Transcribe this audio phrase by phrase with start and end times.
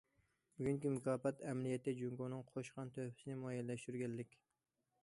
[0.59, 4.37] بۈگۈنكى بۇ مۇكاپات ئەمەلىيەتتە جۇڭگونىڭ قوشقان تۆھپىسىنى مۇئەييەنلەشتۈرگەنلىك.